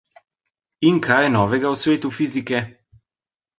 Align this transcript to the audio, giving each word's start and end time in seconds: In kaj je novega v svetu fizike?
In 0.89 0.97
kaj 1.09 1.19
je 1.27 1.33
novega 1.35 1.71
v 1.75 1.79
svetu 1.83 2.13
fizike? 2.17 2.65